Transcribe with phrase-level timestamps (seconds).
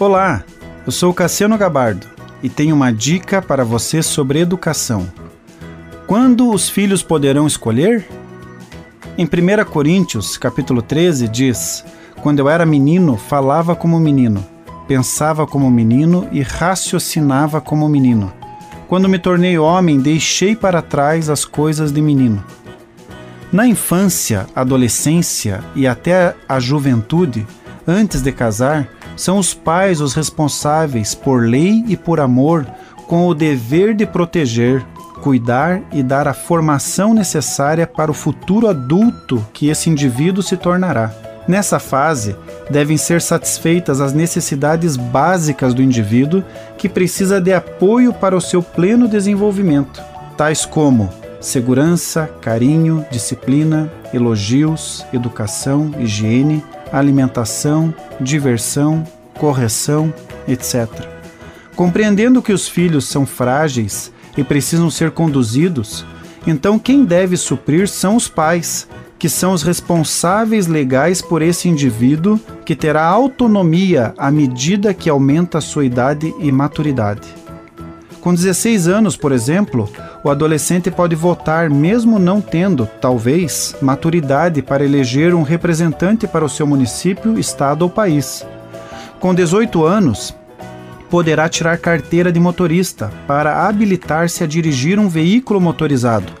[0.00, 0.44] Olá,
[0.86, 2.06] eu sou Cassiano Gabardo
[2.40, 5.08] e tenho uma dica para você sobre educação.
[6.06, 8.06] Quando os filhos poderão escolher?
[9.18, 11.84] Em 1 Coríntios, capítulo 13, diz:
[12.22, 14.46] Quando eu era menino, falava como menino,
[14.86, 18.32] pensava como menino e raciocinava como menino.
[18.86, 22.44] Quando me tornei homem, deixei para trás as coisas de menino.
[23.52, 27.44] Na infância, adolescência e até a juventude,
[27.84, 28.88] antes de casar,
[29.18, 32.64] são os pais os responsáveis, por lei e por amor,
[33.08, 34.86] com o dever de proteger,
[35.20, 41.12] cuidar e dar a formação necessária para o futuro adulto que esse indivíduo se tornará.
[41.48, 42.36] Nessa fase,
[42.70, 46.44] devem ser satisfeitas as necessidades básicas do indivíduo
[46.76, 50.00] que precisa de apoio para o seu pleno desenvolvimento,
[50.36, 51.10] tais como
[51.40, 59.04] segurança, carinho, disciplina, elogios, educação, higiene, alimentação, diversão,
[59.38, 60.12] correção,
[60.46, 60.88] etc.
[61.76, 66.04] Compreendendo que os filhos são frágeis e precisam ser conduzidos,
[66.46, 72.38] então quem deve suprir são os pais, que são os responsáveis legais por esse indivíduo
[72.64, 77.28] que terá autonomia à medida que aumenta a sua idade e maturidade.
[78.20, 79.88] Com 16 anos, por exemplo,
[80.24, 86.48] o adolescente pode votar mesmo não tendo, talvez, maturidade para eleger um representante para o
[86.48, 88.44] seu município, estado ou país.
[89.20, 90.34] Com 18 anos,
[91.08, 96.32] poderá tirar carteira de motorista para habilitar-se a dirigir um veículo motorizado,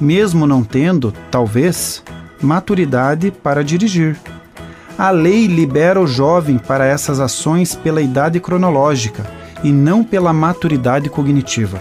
[0.00, 2.02] mesmo não tendo, talvez,
[2.40, 4.18] maturidade para dirigir.
[4.98, 11.08] A lei libera o jovem para essas ações pela idade cronológica e não pela maturidade
[11.08, 11.80] cognitiva.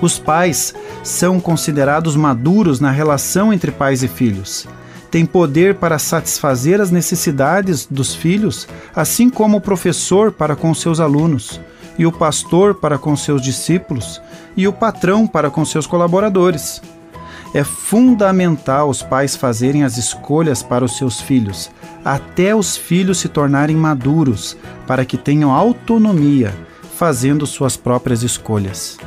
[0.00, 4.66] Os pais são considerados maduros na relação entre pais e filhos.
[5.10, 11.00] Têm poder para satisfazer as necessidades dos filhos, assim como o professor para com seus
[11.00, 11.60] alunos,
[11.98, 14.20] e o pastor para com seus discípulos,
[14.56, 16.82] e o patrão para com seus colaboradores.
[17.54, 21.70] É fundamental os pais fazerem as escolhas para os seus filhos,
[22.04, 26.54] até os filhos se tornarem maduros, para que tenham autonomia,
[26.96, 28.98] fazendo suas próprias escolhas.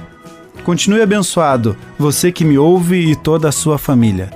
[0.64, 4.32] Continue abençoado, você que me ouve e toda a sua família.